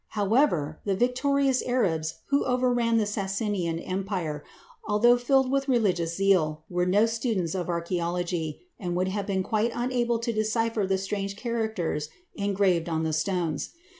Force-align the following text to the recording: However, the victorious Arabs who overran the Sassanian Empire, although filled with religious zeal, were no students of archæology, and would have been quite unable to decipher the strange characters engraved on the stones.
However, 0.17 0.79
the 0.83 0.95
victorious 0.95 1.61
Arabs 1.63 2.15
who 2.29 2.43
overran 2.43 2.97
the 2.97 3.05
Sassanian 3.05 3.77
Empire, 3.77 4.43
although 4.87 5.15
filled 5.15 5.51
with 5.51 5.67
religious 5.67 6.15
zeal, 6.17 6.63
were 6.71 6.87
no 6.87 7.05
students 7.05 7.53
of 7.53 7.67
archæology, 7.67 8.61
and 8.79 8.95
would 8.95 9.09
have 9.09 9.27
been 9.27 9.43
quite 9.43 9.71
unable 9.75 10.17
to 10.17 10.33
decipher 10.33 10.87
the 10.87 10.97
strange 10.97 11.35
characters 11.35 12.09
engraved 12.35 12.89
on 12.89 13.03
the 13.03 13.13
stones. 13.13 13.73